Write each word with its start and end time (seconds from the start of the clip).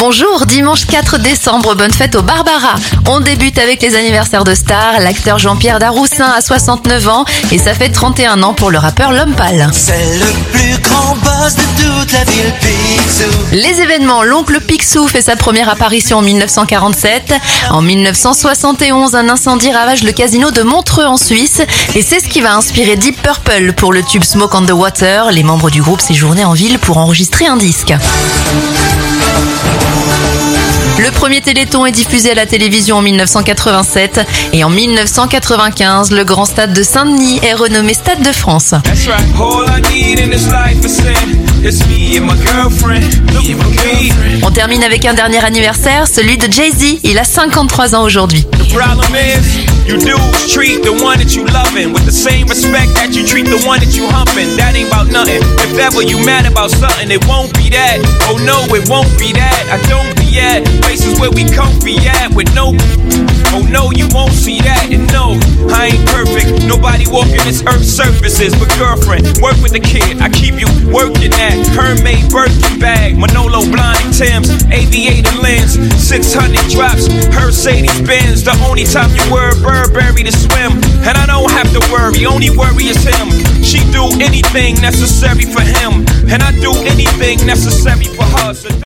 Bonjour, 0.00 0.46
dimanche 0.46 0.86
4 0.86 1.18
décembre, 1.18 1.74
bonne 1.74 1.92
fête 1.92 2.16
au 2.16 2.22
Barbara. 2.22 2.74
On 3.06 3.20
débute 3.20 3.58
avec 3.58 3.82
les 3.82 3.96
anniversaires 3.96 4.44
de 4.44 4.54
stars. 4.54 4.98
L'acteur 4.98 5.38
Jean-Pierre 5.38 5.78
Daroussin 5.78 6.24
a 6.24 6.40
69 6.40 7.06
ans 7.08 7.26
et 7.52 7.58
ça 7.58 7.74
fait 7.74 7.90
31 7.90 8.42
ans 8.42 8.54
pour 8.54 8.70
le 8.70 8.78
rappeur 8.78 9.12
L'Homme 9.12 9.34
Pâle. 9.34 9.68
C'est 9.74 10.18
le 10.18 10.52
plus 10.52 10.78
grand 10.88 11.14
boss 11.16 11.54
de 11.54 11.82
toute 11.82 12.12
la 12.12 12.24
ville 12.24 12.54
Picsou. 12.60 13.30
Les 13.52 13.82
événements, 13.82 14.22
l'oncle 14.22 14.58
Picsou 14.62 15.06
fait 15.06 15.20
sa 15.20 15.36
première 15.36 15.68
apparition 15.68 16.16
en 16.16 16.22
1947. 16.22 17.34
En 17.68 17.82
1971, 17.82 19.14
un 19.14 19.28
incendie 19.28 19.70
ravage 19.70 20.02
le 20.02 20.12
casino 20.12 20.50
de 20.50 20.62
Montreux 20.62 21.04
en 21.04 21.18
Suisse 21.18 21.60
et 21.94 22.00
c'est 22.00 22.20
ce 22.20 22.28
qui 22.28 22.40
va 22.40 22.56
inspirer 22.56 22.96
Deep 22.96 23.20
Purple 23.20 23.74
pour 23.74 23.92
le 23.92 24.02
tube 24.02 24.24
Smoke 24.24 24.56
on 24.56 24.64
the 24.64 24.70
Water. 24.70 25.30
Les 25.30 25.42
membres 25.42 25.68
du 25.68 25.82
groupe 25.82 26.00
séjournaient 26.00 26.46
en 26.46 26.54
ville 26.54 26.78
pour 26.78 26.96
enregistrer 26.96 27.48
un 27.48 27.58
disque. 27.58 27.92
Le 31.10 31.16
premier 31.16 31.40
Téléthon 31.40 31.84
est 31.84 31.92
diffusé 31.92 32.30
à 32.30 32.34
la 32.34 32.46
télévision 32.46 32.96
en 32.96 33.02
1987 33.02 34.20
et 34.52 34.62
en 34.62 34.70
1995, 34.70 36.12
le 36.12 36.24
grand 36.24 36.44
stade 36.44 36.72
de 36.72 36.82
Saint-Denis 36.84 37.40
est 37.42 37.52
renommé 37.52 37.94
Stade 37.94 38.22
de 38.22 38.32
France. 38.32 38.74
On 44.42 44.50
termine 44.52 44.84
avec 44.84 45.04
un 45.04 45.14
dernier 45.14 45.44
anniversaire, 45.44 46.06
celui 46.06 46.38
de 46.38 46.50
Jay-Z. 46.50 47.00
Il 47.02 47.18
a 47.18 47.24
53 47.24 47.96
ans 47.96 48.04
aujourd'hui. 48.04 48.46
You 49.90 49.98
dudes 49.98 50.46
treat 50.46 50.84
the 50.84 50.92
one 50.92 51.18
that 51.18 51.34
you 51.34 51.44
loving 51.46 51.92
with 51.92 52.04
the 52.04 52.12
same 52.12 52.46
respect 52.46 52.94
that 52.94 53.10
you 53.10 53.26
treat 53.26 53.46
the 53.46 53.58
one 53.66 53.80
that 53.80 53.96
you 53.96 54.06
humping. 54.06 54.54
That 54.56 54.76
ain't 54.76 54.86
about 54.86 55.10
nothing. 55.10 55.42
If 55.66 55.76
ever 55.80 56.02
you 56.02 56.22
mad 56.24 56.46
about 56.46 56.70
something, 56.70 57.10
it 57.10 57.26
won't 57.26 57.52
be 57.54 57.70
that. 57.70 57.98
Oh 58.30 58.38
no, 58.46 58.62
it 58.72 58.88
won't 58.88 59.10
be 59.18 59.32
that. 59.32 59.66
I 59.66 59.82
don't 59.90 60.14
be 60.14 60.38
at 60.38 60.62
places 60.82 60.99
where 61.20 61.30
we 61.30 61.44
comfy 61.44 62.00
at 62.08 62.32
with 62.32 62.48
no. 62.56 62.72
Oh 63.52 63.60
no, 63.68 63.92
you 63.92 64.08
won't 64.16 64.32
see 64.32 64.58
that. 64.64 64.88
And 64.88 65.04
no, 65.12 65.36
I 65.68 65.92
ain't 65.92 66.06
perfect. 66.08 66.64
Nobody 66.64 67.04
walking 67.12 67.44
this 67.44 67.60
earth's 67.68 67.92
surfaces. 67.92 68.56
But 68.56 68.72
girlfriend, 68.80 69.28
work 69.44 69.60
with 69.60 69.76
the 69.76 69.84
kid. 69.84 70.24
I 70.24 70.32
keep 70.32 70.56
you 70.56 70.70
working 70.88 71.36
at 71.36 71.60
Hermès 71.76 72.24
Birkin 72.32 72.80
bag, 72.80 73.20
Manolo 73.20 73.60
blind 73.68 74.16
Tim's, 74.16 74.48
aviator 74.72 75.36
lens, 75.44 75.76
600 76.00 76.56
drops, 76.72 77.12
Mercedes 77.36 78.00
Benz. 78.00 78.42
The 78.42 78.56
only 78.64 78.88
time 78.88 79.12
you 79.12 79.22
wear 79.28 79.52
Burberry 79.60 80.24
to 80.24 80.32
swim, 80.32 80.80
and 81.04 81.14
I 81.20 81.28
don't 81.28 81.52
have 81.52 81.68
to 81.76 81.82
worry. 81.92 82.24
Only 82.24 82.48
worry 82.48 82.88
is 82.88 83.04
him. 83.04 83.28
She 83.60 83.84
do 83.92 84.08
anything 84.24 84.80
necessary 84.80 85.44
for 85.44 85.60
him, 85.60 86.08
and 86.32 86.40
I 86.40 86.56
do 86.64 86.72
anything 86.88 87.44
necessary 87.44 88.08
for 88.08 88.24
her. 88.40 88.54
So 88.54 88.70